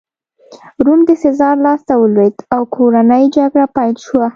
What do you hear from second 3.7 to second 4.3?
پیل شوه